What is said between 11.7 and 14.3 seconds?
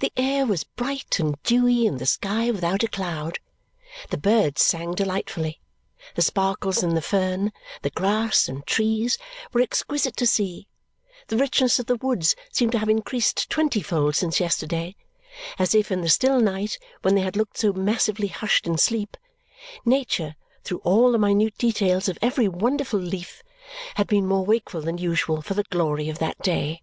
of the woods seemed to have increased twenty fold